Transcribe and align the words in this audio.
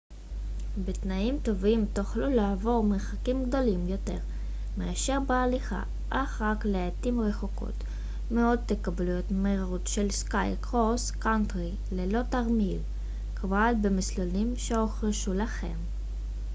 בתנאים 0.85 1.39
טובים 1.43 1.85
תוכלו 1.93 2.29
לעבור 2.29 2.83
מרחקים 2.83 3.45
גדולים 3.45 3.87
יותר 3.87 4.17
מאשר 4.77 5.19
בהליכה 5.27 5.83
אך 6.09 6.41
רק 6.41 6.65
לעתים 6.65 7.21
רחוקות 7.21 7.73
מאוד 8.31 8.59
תקבלו 8.65 9.19
את 9.19 9.31
המהירות 9.31 9.87
של 9.87 10.09
סקי 10.11 10.55
קרוס 10.61 11.11
קאנטרי 11.11 11.71
ללא 11.91 12.19
תרמיל 12.29 12.79
כבד 13.35 13.73
במסלולים 13.81 14.53
שהוכשרו 14.57 15.33
לכך 15.33 15.63